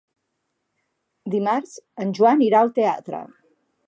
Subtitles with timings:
[1.35, 3.21] Dimarts en Joan irà al teatre.